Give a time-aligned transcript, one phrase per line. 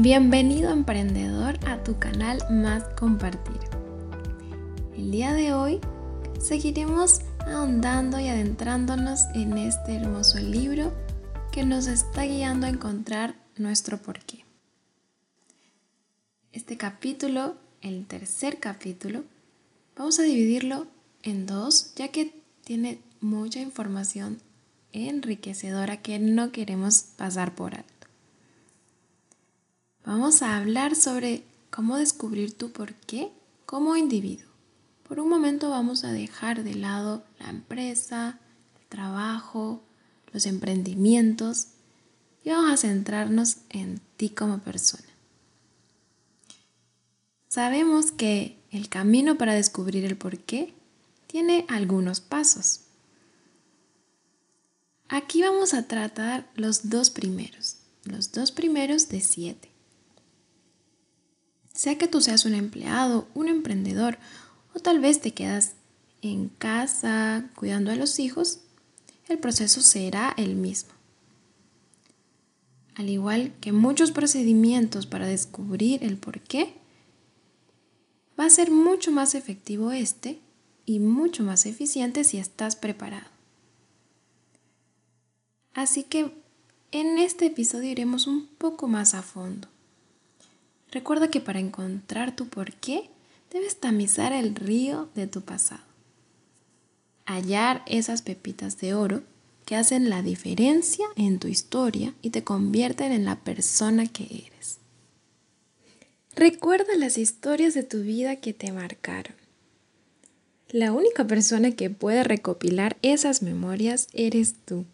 [0.00, 3.58] Bienvenido emprendedor a tu canal Más Compartir.
[4.96, 5.80] El día de hoy
[6.38, 10.94] seguiremos ahondando y adentrándonos en este hermoso libro
[11.50, 14.44] que nos está guiando a encontrar nuestro porqué.
[16.52, 19.24] Este capítulo, el tercer capítulo,
[19.96, 20.86] vamos a dividirlo
[21.24, 24.40] en dos ya que tiene mucha información
[24.92, 27.97] enriquecedora que no queremos pasar por alto.
[30.08, 33.30] Vamos a hablar sobre cómo descubrir tu por qué
[33.66, 34.48] como individuo.
[35.06, 38.38] Por un momento vamos a dejar de lado la empresa,
[38.80, 39.82] el trabajo,
[40.32, 41.66] los emprendimientos
[42.42, 45.04] y vamos a centrarnos en ti como persona.
[47.48, 50.72] Sabemos que el camino para descubrir el por qué
[51.26, 52.80] tiene algunos pasos.
[55.10, 59.68] Aquí vamos a tratar los dos primeros, los dos primeros de siete.
[61.78, 64.18] Sea que tú seas un empleado, un emprendedor
[64.74, 65.74] o tal vez te quedas
[66.22, 68.62] en casa cuidando a los hijos,
[69.28, 70.90] el proceso será el mismo.
[72.96, 76.74] Al igual que muchos procedimientos para descubrir el por qué,
[78.36, 80.40] va a ser mucho más efectivo este
[80.84, 83.30] y mucho más eficiente si estás preparado.
[85.74, 86.42] Así que
[86.90, 89.68] en este episodio iremos un poco más a fondo.
[90.90, 93.10] Recuerda que para encontrar tu porqué
[93.52, 95.82] debes tamizar el río de tu pasado.
[97.26, 99.22] Hallar esas pepitas de oro
[99.66, 104.78] que hacen la diferencia en tu historia y te convierten en la persona que eres.
[106.34, 109.34] Recuerda las historias de tu vida que te marcaron.
[110.70, 114.86] La única persona que puede recopilar esas memorias eres tú.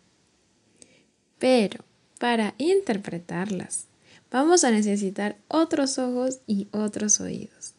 [1.39, 1.85] Pero
[2.19, 3.87] para interpretarlas,
[4.31, 7.75] vamos a necesitar otros ojos y otros oídos.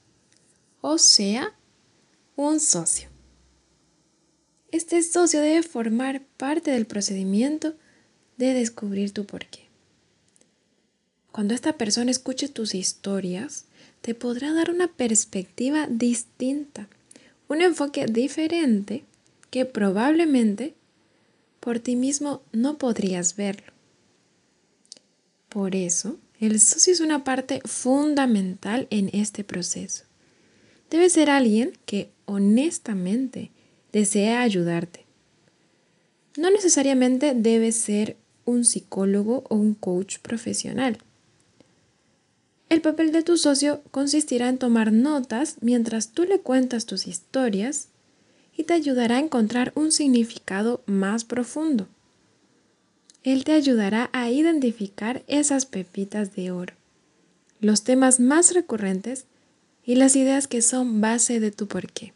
[0.82, 1.54] O sea,
[2.36, 3.10] un socio.
[4.72, 7.76] Este socio debe formar parte del procedimiento
[8.38, 9.66] de descubrir tu porqué.
[11.32, 13.66] Cuando esta persona escuche tus historias,
[14.02, 16.88] te podrá dar una perspectiva distinta,
[17.48, 19.04] un enfoque diferente
[19.50, 20.76] que probablemente
[21.60, 23.74] por ti mismo no podrías verlo.
[25.50, 30.04] Por eso, el socio es una parte fundamental en este proceso.
[30.90, 33.52] Debe ser alguien que honestamente
[33.92, 35.06] desea ayudarte.
[36.38, 40.98] No necesariamente debe ser un psicólogo o un coach profesional.
[42.70, 47.90] El papel de tu socio consistirá en tomar notas mientras tú le cuentas tus historias
[48.58, 51.88] y te ayudará a encontrar un significado más profundo.
[53.26, 56.76] Él te ayudará a identificar esas pepitas de oro,
[57.60, 59.26] los temas más recurrentes
[59.84, 62.14] y las ideas que son base de tu porqué.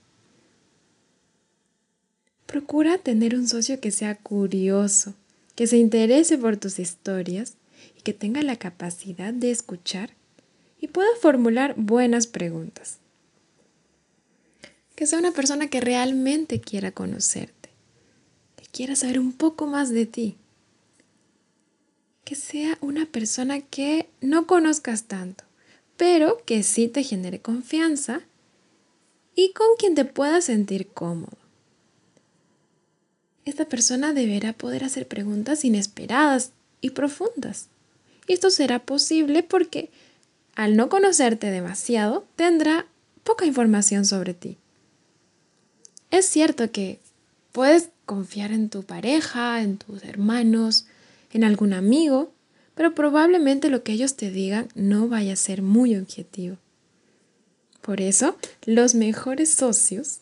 [2.46, 5.16] Procura tener un socio que sea curioso,
[5.56, 7.56] que se interese por tus historias
[7.98, 10.12] y que tenga la capacidad de escuchar
[10.80, 13.00] y pueda formular buenas preguntas.
[14.96, 17.70] Que sea una persona que realmente quiera conocerte,
[18.58, 20.38] que quiera saber un poco más de ti
[22.30, 25.46] que sea una persona que no conozcas tanto,
[25.98, 28.22] pero que sí te genere confianza
[29.34, 31.40] y con quien te puedas sentir cómodo.
[33.46, 36.52] Esta persona deberá poder hacer preguntas inesperadas
[36.82, 37.70] y profundas.
[38.28, 39.90] Y esto será posible porque
[40.54, 42.86] al no conocerte demasiado, tendrá
[43.24, 44.58] poca información sobre ti.
[46.12, 47.00] Es cierto que
[47.54, 50.86] puedes confiar en tu pareja, en tus hermanos,
[51.32, 52.34] en algún amigo,
[52.76, 56.58] pero probablemente lo que ellos te digan no vaya a ser muy objetivo.
[57.82, 60.20] Por eso, los mejores socios,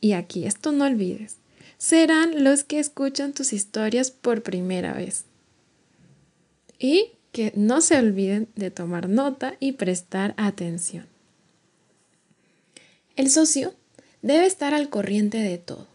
[0.00, 1.36] y aquí esto no olvides,
[1.78, 5.24] serán los que escuchan tus historias por primera vez.
[6.78, 11.06] Y que no se olviden de tomar nota y prestar atención.
[13.16, 13.74] El socio
[14.22, 15.86] debe estar al corriente de todo.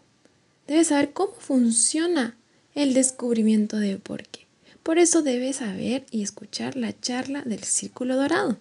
[0.66, 2.36] Debe saber cómo funciona
[2.74, 4.46] el descubrimiento de por qué.
[4.82, 8.56] Por eso debe saber y escuchar la charla del círculo dorado.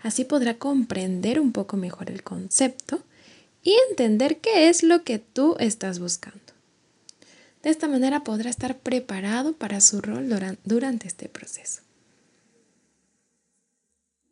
[0.00, 3.02] Así podrá comprender un poco mejor el concepto
[3.62, 6.38] y entender qué es lo que tú estás buscando.
[7.62, 10.28] De esta manera podrá estar preparado para su rol
[10.64, 11.82] durante este proceso.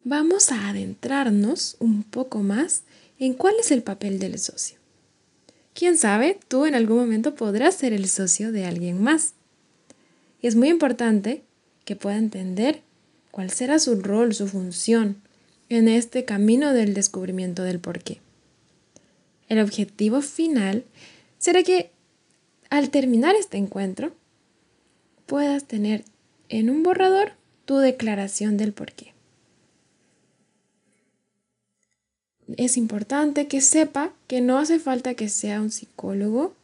[0.04, 2.82] Vamos a adentrarnos un poco más
[3.18, 4.78] en cuál es el papel del socio.
[5.76, 9.34] Quién sabe, tú en algún momento podrás ser el socio de alguien más.
[10.40, 11.42] Y es muy importante
[11.84, 12.80] que pueda entender
[13.30, 15.20] cuál será su rol, su función
[15.68, 18.22] en este camino del descubrimiento del porqué.
[19.50, 20.82] El objetivo final
[21.36, 21.90] será que
[22.70, 24.14] al terminar este encuentro
[25.26, 26.04] puedas tener
[26.48, 27.32] en un borrador
[27.66, 29.12] tu declaración del porqué.
[32.56, 36.54] Es importante que sepa que no hace falta que sea un psicólogo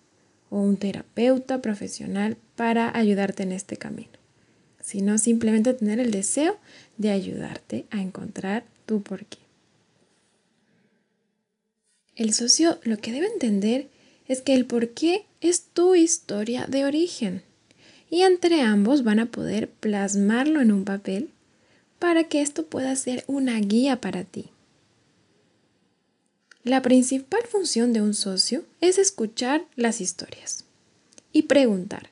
[0.49, 4.13] o un terapeuta profesional para ayudarte en este camino,
[4.81, 6.57] sino simplemente tener el deseo
[6.99, 9.39] de ayudarte a encontrar tu porqué.
[12.15, 13.89] El socio lo que debe entender
[14.29, 17.43] es que el porqué es tu historia de origen
[18.09, 21.31] y entre ambos van a poder plasmarlo en un papel
[21.99, 24.52] para que esto pueda ser una guía para ti.
[26.65, 30.65] La principal función de un socio es escuchar las historias
[31.33, 32.11] y preguntar.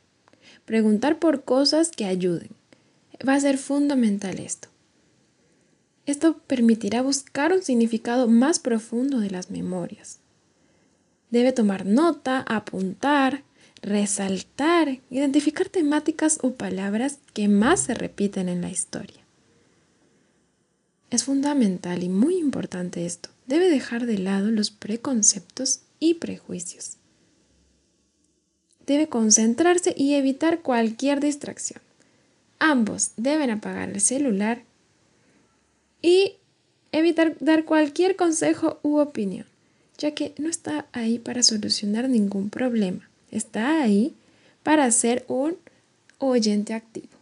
[0.65, 2.51] Preguntar por cosas que ayuden.
[3.27, 4.69] Va a ser fundamental esto.
[6.05, 10.19] Esto permitirá buscar un significado más profundo de las memorias.
[11.31, 13.45] Debe tomar nota, apuntar,
[13.83, 19.21] resaltar, identificar temáticas o palabras que más se repiten en la historia.
[21.11, 23.31] Es fundamental y muy importante esto.
[23.51, 26.99] Debe dejar de lado los preconceptos y prejuicios.
[28.87, 31.83] Debe concentrarse y evitar cualquier distracción.
[32.61, 34.63] Ambos deben apagar el celular
[36.01, 36.37] y
[36.93, 39.47] evitar dar cualquier consejo u opinión,
[39.99, 44.15] ya que no está ahí para solucionar ningún problema, está ahí
[44.63, 45.57] para ser un
[46.19, 47.19] oyente activo.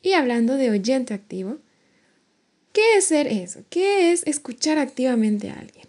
[0.00, 1.58] Y hablando de oyente activo,
[2.72, 3.60] ¿qué es ser eso?
[3.70, 5.86] ¿Qué es escuchar activamente a alguien?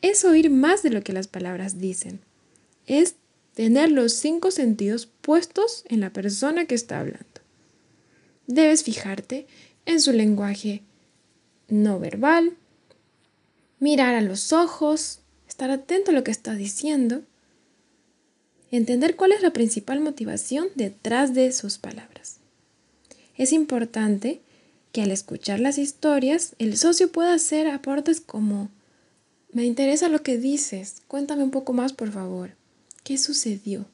[0.00, 2.20] Es oír más de lo que las palabras dicen.
[2.86, 3.14] Es
[3.54, 7.26] tener los cinco sentidos puestos en la persona que está hablando.
[8.46, 9.46] Debes fijarte
[9.86, 10.82] en su lenguaje
[11.68, 12.56] no verbal,
[13.78, 17.22] mirar a los ojos, estar atento a lo que está diciendo,
[18.70, 22.38] entender cuál es la principal motivación detrás de sus palabras.
[23.36, 24.40] Es importante
[24.92, 28.70] que al escuchar las historias el socio pueda hacer aportes como
[29.52, 32.52] me interesa lo que dices, cuéntame un poco más por favor,
[33.04, 33.86] ¿qué sucedió?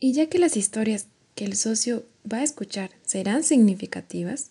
[0.00, 4.50] Y ya que las historias que el socio va a escuchar serán significativas,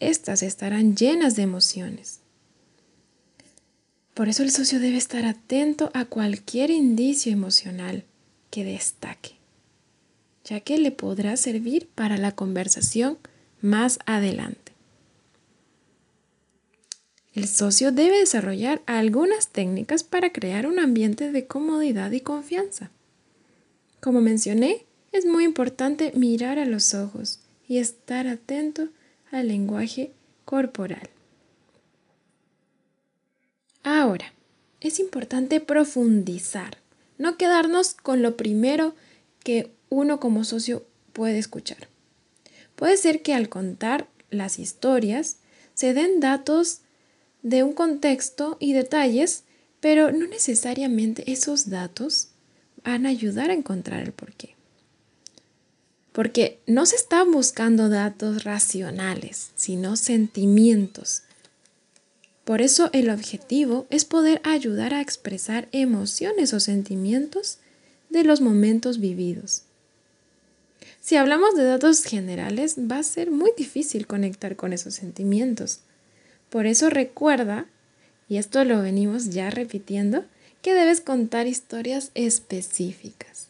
[0.00, 2.18] estas estarán llenas de emociones.
[4.14, 8.04] Por eso el socio debe estar atento a cualquier indicio emocional
[8.50, 9.36] que destaque,
[10.44, 13.18] ya que le podrá servir para la conversación
[13.60, 14.72] más adelante.
[17.34, 22.90] El socio debe desarrollar algunas técnicas para crear un ambiente de comodidad y confianza.
[24.00, 28.88] Como mencioné, es muy importante mirar a los ojos y estar atento
[29.30, 30.12] al lenguaje
[30.44, 31.08] corporal.
[33.82, 34.32] Ahora,
[34.80, 36.78] es importante profundizar,
[37.16, 38.94] no quedarnos con lo primero
[39.42, 41.88] que uno como socio puede escuchar.
[42.76, 45.36] Puede ser que al contar las historias
[45.74, 46.80] se den datos
[47.42, 49.44] de un contexto y detalles,
[49.80, 52.28] pero no necesariamente esos datos
[52.84, 54.56] van a ayudar a encontrar el porqué
[56.12, 61.22] porque no se están buscando datos racionales, sino sentimientos.
[62.44, 67.58] Por eso el objetivo es poder ayudar a expresar emociones o sentimientos
[68.10, 69.62] de los momentos vividos.
[71.02, 75.80] Si hablamos de datos generales, va a ser muy difícil conectar con esos sentimientos.
[76.48, 77.66] Por eso recuerda,
[78.28, 80.24] y esto lo venimos ya repitiendo,
[80.62, 83.48] que debes contar historias específicas.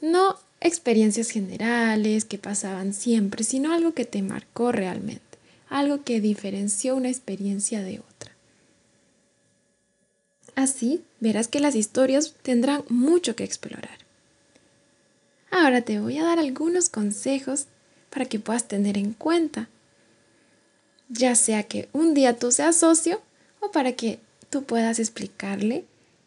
[0.00, 6.96] No experiencias generales que pasaban siempre, sino algo que te marcó realmente, algo que diferenció
[6.96, 8.32] una experiencia de otra.
[10.56, 14.01] Así verás que las historias tendrán mucho que explorar.
[15.52, 17.66] Ahora te voy a dar algunos consejos
[18.08, 19.68] para que puedas tener en cuenta,
[21.10, 23.20] ya sea que un día tú seas socio
[23.60, 24.18] o para que
[24.48, 25.84] tú puedas explicarle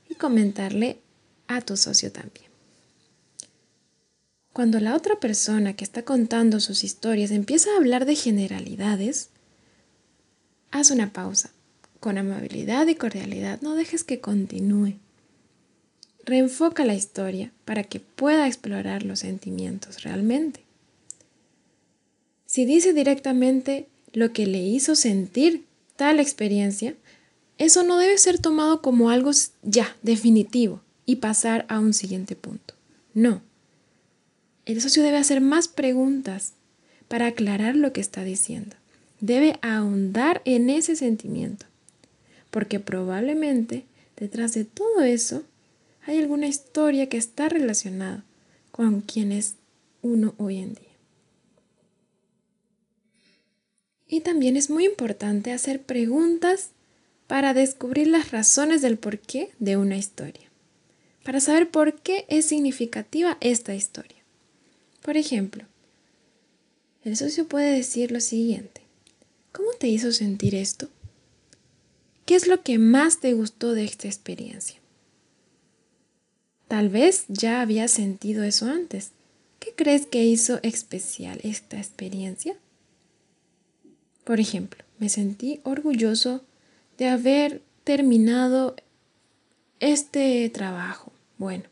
[0.07, 0.99] y comentarle
[1.47, 2.45] a tu socio también.
[4.53, 9.29] Cuando la otra persona que está contando sus historias empieza a hablar de generalidades,
[10.69, 11.49] haz una pausa.
[11.99, 14.99] Con amabilidad y cordialidad, no dejes que continúe.
[16.25, 20.61] Reenfoca la historia para que pueda explorar los sentimientos realmente.
[22.45, 25.65] Si dice directamente lo que le hizo sentir
[25.95, 26.95] tal experiencia,
[27.57, 32.73] eso no debe ser tomado como algo ya definitivo y pasar a un siguiente punto.
[33.13, 33.41] No
[34.65, 36.53] el socio debe hacer más preguntas
[37.07, 38.75] para aclarar lo que está diciendo.
[39.21, 41.67] Debe ahondar en ese sentimiento,
[42.49, 43.85] porque probablemente
[44.17, 45.43] detrás de todo eso
[46.05, 48.23] hay alguna historia que está relacionada
[48.71, 49.55] con quien es
[50.01, 50.85] uno hoy en día.
[54.07, 56.69] Y también es muy importante hacer preguntas
[57.25, 60.51] para descubrir las razones del porqué de una historia,
[61.23, 64.23] para saber por qué es significativa esta historia.
[65.01, 65.65] Por ejemplo,
[67.03, 68.81] el socio puede decir lo siguiente,
[69.51, 70.89] ¿cómo te hizo sentir esto?
[72.25, 74.84] ¿Qué es lo que más te gustó de esta experiencia?
[76.67, 79.11] Tal vez ya había sentido eso antes.
[79.59, 82.57] ¿Qué crees que hizo especial esta experiencia?
[84.23, 86.43] Por ejemplo, me sentí orgulloso
[86.97, 88.75] de haber terminado
[89.79, 91.11] este trabajo.
[91.37, 91.65] Bueno,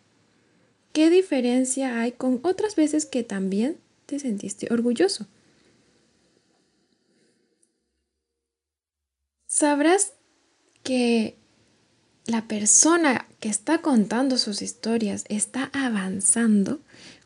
[0.91, 5.25] ¿qué diferencia hay con otras veces que también te sentiste orgulloso?
[9.47, 10.13] Sabrás
[10.83, 11.35] que
[12.25, 16.80] la persona que está contando sus historias está avanzando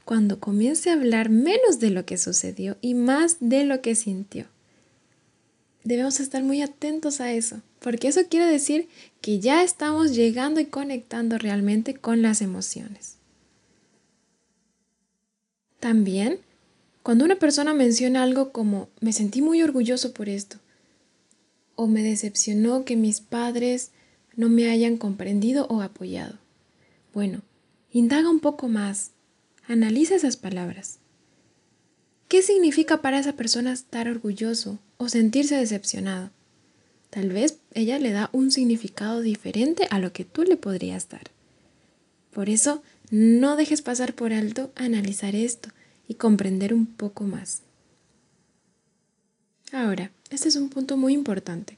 [0.06, 4.46] cuando comience a hablar menos de lo que sucedió y más de lo que sintió.
[5.84, 8.90] Debemos estar muy atentos a eso, porque eso quiere decir
[9.22, 13.18] que ya estamos llegando y conectando realmente con las emociones.
[15.80, 16.40] También,
[17.04, 20.58] cuando una persona menciona algo como me sentí muy orgulloso por esto,
[21.76, 23.92] o me decepcionó que mis padres
[24.38, 26.38] no me hayan comprendido o apoyado.
[27.14, 27.42] Bueno,
[27.92, 29.12] indaga un poco más,
[29.68, 31.00] analiza esas palabras.
[32.30, 36.30] ¿Qué significa para esa persona estar orgulloso o sentirse decepcionado?
[37.10, 41.32] Tal vez ella le da un significado diferente a lo que tú le podrías dar.
[42.32, 45.70] Por eso, no dejes pasar por alto analizar esto
[46.08, 47.64] y comprender un poco más.
[49.72, 51.78] Ahora, este es un punto muy importante.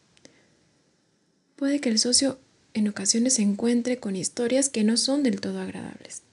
[1.55, 2.39] Puede que el socio
[2.73, 6.23] en ocasiones se encuentre con historias que no son del todo agradables.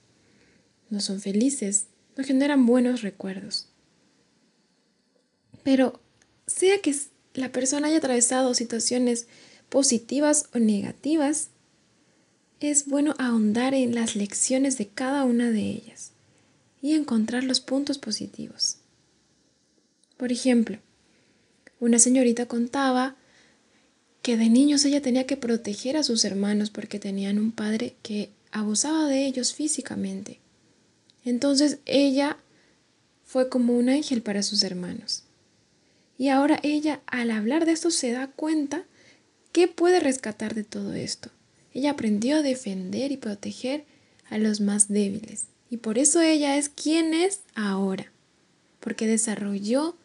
[0.90, 3.68] No son felices, no generan buenos recuerdos.
[5.62, 6.00] Pero
[6.46, 6.94] sea que
[7.34, 9.26] la persona haya atravesado situaciones
[9.68, 11.50] positivas o negativas,
[12.60, 16.12] es bueno ahondar en las lecciones de cada una de ellas
[16.80, 18.78] y encontrar los puntos positivos.
[20.16, 20.78] Por ejemplo,
[21.80, 23.16] una señorita contaba
[24.26, 28.30] que de niños ella tenía que proteger a sus hermanos porque tenían un padre que
[28.50, 30.40] abusaba de ellos físicamente.
[31.24, 32.36] Entonces ella
[33.24, 35.22] fue como un ángel para sus hermanos.
[36.18, 38.82] Y ahora ella al hablar de esto se da cuenta
[39.52, 41.30] que puede rescatar de todo esto.
[41.72, 43.84] Ella aprendió a defender y proteger
[44.28, 45.44] a los más débiles.
[45.70, 48.10] Y por eso ella es quien es ahora.
[48.80, 49.96] Porque desarrolló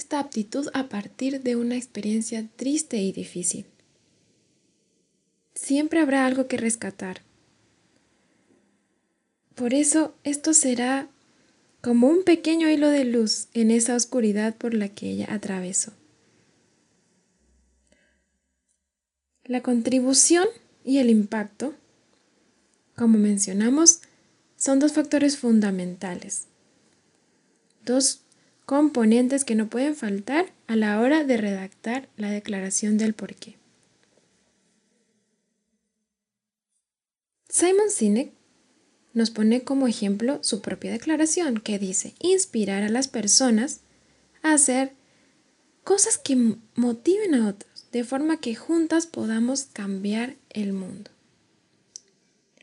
[0.00, 3.66] esta aptitud a partir de una experiencia triste y difícil.
[5.54, 7.20] Siempre habrá algo que rescatar.
[9.54, 11.10] Por eso esto será
[11.82, 15.92] como un pequeño hilo de luz en esa oscuridad por la que ella atravesó.
[19.44, 20.48] La contribución
[20.82, 21.74] y el impacto,
[22.96, 24.00] como mencionamos,
[24.56, 26.46] son dos factores fundamentales,
[27.84, 28.22] dos
[28.70, 33.56] componentes que no pueden faltar a la hora de redactar la declaración del porqué.
[37.48, 38.30] Simon Sinek
[39.12, 43.80] nos pone como ejemplo su propia declaración que dice inspirar a las personas
[44.40, 44.92] a hacer
[45.82, 51.10] cosas que motiven a otros, de forma que juntas podamos cambiar el mundo.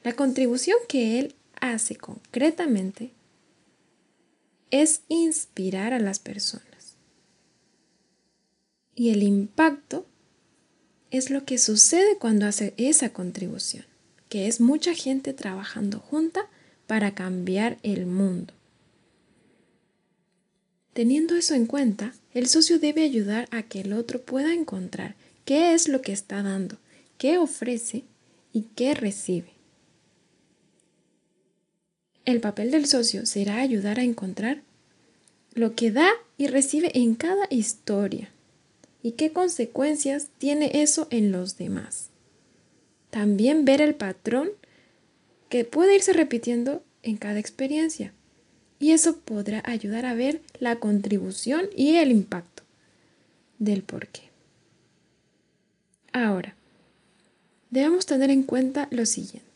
[0.04, 3.12] La contribución que él hace concretamente
[4.72, 6.96] es inspirar a las personas.
[8.96, 10.06] Y el impacto
[11.12, 13.86] es lo que sucede cuando hace esa contribución,
[14.30, 16.48] que es mucha gente trabajando junta
[16.86, 18.54] para cambiar el mundo.
[20.94, 25.74] Teniendo eso en cuenta, el socio debe ayudar a que el otro pueda encontrar qué
[25.74, 26.78] es lo que está dando,
[27.18, 28.04] qué ofrece
[28.52, 29.57] y qué recibe.
[32.28, 34.62] El papel del socio será ayudar a encontrar
[35.54, 38.30] lo que da y recibe en cada historia
[39.02, 42.10] y qué consecuencias tiene eso en los demás.
[43.12, 44.50] También ver el patrón
[45.48, 48.12] que puede irse repitiendo en cada experiencia
[48.78, 52.64] y eso podrá ayudar a ver la contribución y el impacto
[53.58, 54.24] del porqué.
[56.12, 56.56] Ahora,
[57.70, 59.48] debemos tener en cuenta lo siguiente.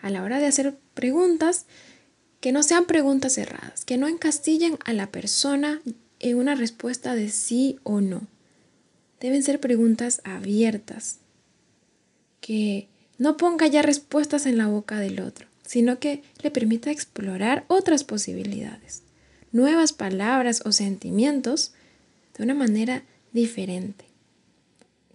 [0.00, 1.66] A la hora de hacer preguntas,
[2.40, 5.80] que no sean preguntas cerradas, que no encastillen a la persona
[6.20, 8.26] en una respuesta de sí o no.
[9.20, 11.18] Deben ser preguntas abiertas,
[12.40, 17.64] que no ponga ya respuestas en la boca del otro, sino que le permita explorar
[17.68, 19.02] otras posibilidades,
[19.52, 21.72] nuevas palabras o sentimientos
[22.36, 24.04] de una manera diferente,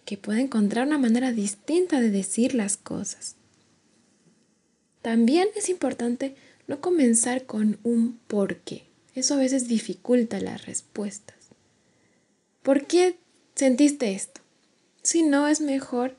[0.06, 3.36] que pueda encontrar una manera distinta de decir las cosas.
[5.02, 6.36] También es importante
[6.68, 8.84] no comenzar con un por qué.
[9.16, 11.38] Eso a veces dificulta las respuestas.
[12.62, 13.18] ¿Por qué
[13.56, 14.42] sentiste esto?
[15.02, 16.16] Si no, es mejor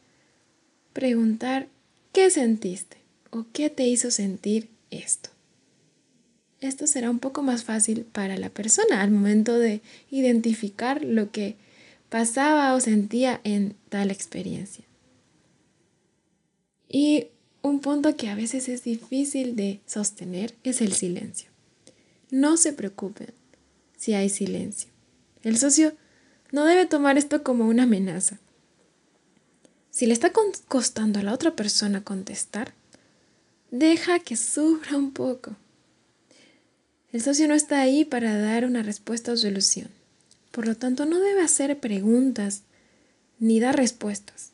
[0.92, 1.68] preguntar
[2.12, 2.96] qué sentiste
[3.30, 5.30] o qué te hizo sentir esto.
[6.60, 11.56] Esto será un poco más fácil para la persona al momento de identificar lo que
[12.08, 14.84] pasaba o sentía en tal experiencia.
[16.88, 17.28] Y
[17.62, 21.50] un punto que a veces es difícil de sostener es el silencio.
[22.30, 23.32] No se preocupen
[23.96, 24.90] si hay silencio.
[25.42, 25.94] El socio
[26.52, 28.38] no debe tomar esto como una amenaza.
[29.90, 30.32] Si le está
[30.68, 32.72] costando a la otra persona contestar,
[33.70, 35.56] deja que sufra un poco.
[37.12, 39.88] El socio no está ahí para dar una respuesta o solución.
[40.52, 42.62] Por lo tanto, no debe hacer preguntas
[43.38, 44.50] ni dar respuestas.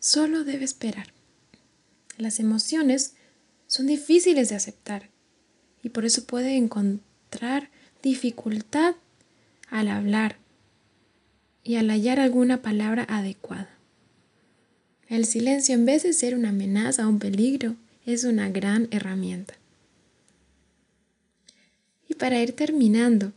[0.00, 1.12] Solo debe esperar.
[2.20, 3.14] Las emociones
[3.66, 5.08] son difíciles de aceptar
[5.82, 7.70] y por eso puede encontrar
[8.02, 8.94] dificultad
[9.70, 10.36] al hablar
[11.64, 13.70] y al hallar alguna palabra adecuada.
[15.08, 17.74] El silencio, en vez de ser una amenaza o un peligro,
[18.04, 19.54] es una gran herramienta.
[22.06, 23.32] Y para ir terminando,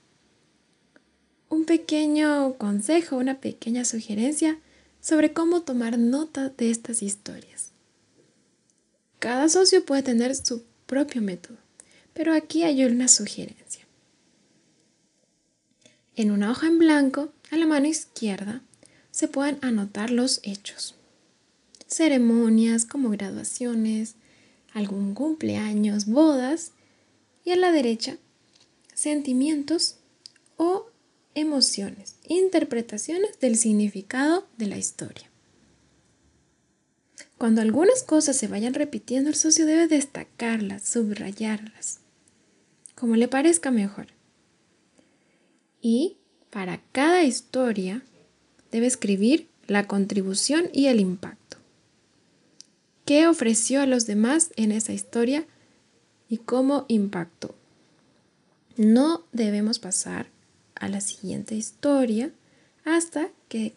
[1.48, 4.60] un pequeño consejo, una pequeña sugerencia
[5.00, 7.73] sobre cómo tomar nota de estas historias.
[9.24, 11.56] Cada socio puede tener su propio método,
[12.14, 13.88] pero aquí hay una sugerencia.
[16.18, 18.62] En una hoja en blanco, a la mano izquierda,
[19.12, 20.96] se pueden anotar los hechos.
[21.88, 24.16] Ceremonias como graduaciones,
[24.74, 26.72] algún cumpleaños, bodas,
[27.46, 28.18] y a la derecha,
[28.94, 30.00] sentimientos
[30.58, 30.88] o
[31.34, 35.33] emociones, interpretaciones del significado de la historia.
[37.44, 42.00] Cuando algunas cosas se vayan repitiendo, el socio debe destacarlas, subrayarlas,
[42.96, 44.08] como le parezca mejor.
[45.82, 46.16] Y
[46.52, 48.02] para cada historia
[48.72, 51.58] debe escribir la contribución y el impacto.
[53.04, 55.46] ¿Qué ofreció a los demás en esa historia
[56.30, 57.56] y cómo impactó?
[58.78, 60.28] No debemos pasar
[60.76, 62.32] a la siguiente historia
[62.86, 63.76] hasta que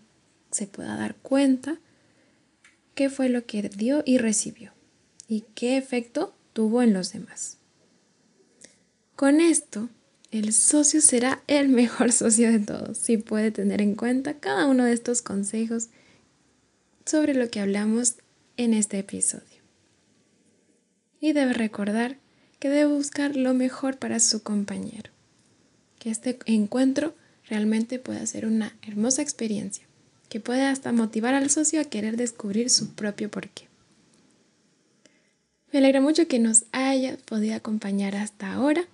[0.53, 1.81] se pueda dar cuenta
[2.97, 4.73] qué fue lo que dio y recibió
[5.29, 7.59] y qué efecto tuvo en los demás.
[9.15, 9.91] Con esto,
[10.31, 14.85] el socio será el mejor socio de todos si puede tener en cuenta cada uno
[14.85, 15.91] de estos consejos
[17.05, 18.17] sobre lo que hablamos
[18.57, 19.45] en este episodio.
[21.21, 22.17] Y debe recordar
[22.59, 25.11] que debe buscar lo mejor para su compañero,
[25.99, 27.15] que este encuentro
[27.49, 29.86] realmente pueda ser una hermosa experiencia
[30.29, 33.69] que puede hasta motivar al socio a querer descubrir su propio porqué.
[35.73, 38.87] Me alegra mucho que nos haya podido acompañar hasta ahora.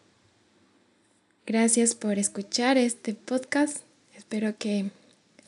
[1.47, 3.79] Gracias por escuchar este podcast.
[4.16, 4.90] Espero que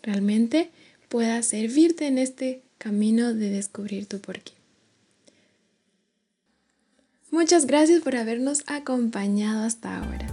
[0.02, 0.70] realmente
[1.08, 4.52] pueda servirte en este camino de descubrir tu porqué.
[7.30, 10.26] Muchas gracias por habernos acompañado hasta ahora.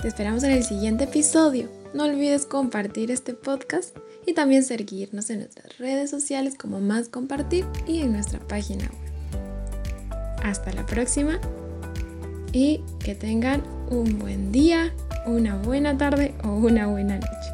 [0.00, 1.68] Te esperamos en el siguiente episodio.
[1.92, 7.66] No olvides compartir este podcast y también seguirnos en nuestras redes sociales como Más Compartir
[7.86, 10.40] y en nuestra página web.
[10.42, 11.40] Hasta la próxima
[12.52, 14.94] y que tengan un buen día,
[15.26, 17.49] una buena tarde o una buena noche.